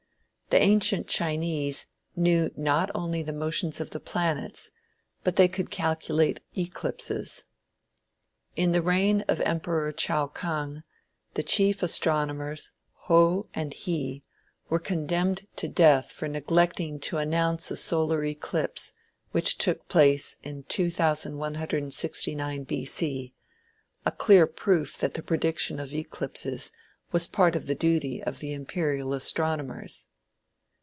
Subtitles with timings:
[0.51, 4.71] The ancient Chinese knew not only the motions of the planets,
[5.23, 7.45] but they could calculate eclipses.
[8.57, 10.83] "In the reign of the Emperor Chow Kang,
[11.35, 12.73] the chief astronomers,
[13.05, 14.23] Ho and Hi
[14.67, 18.93] were condemned to death for neglecting to announce a solar eclipse
[19.31, 22.83] which took place 2169 B.
[22.83, 23.33] C,
[24.05, 26.73] a clear proof that the prediction of eclipses
[27.13, 30.07] was a part of the duty of the imperial astronomers."